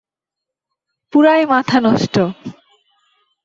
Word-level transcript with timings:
পুরাই 1.13 1.43
মাথা 1.45 1.77
নষ্ট। 1.79 2.15